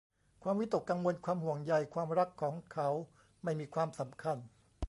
[0.43, 2.89] ความวิตกกังวล ความห่วงใย ความรักของเขา
[3.43, 4.37] ไม่มีความสำคัญ